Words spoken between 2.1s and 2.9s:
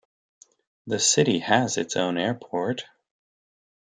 airport.